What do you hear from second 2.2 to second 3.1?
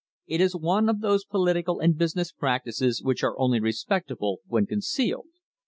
practices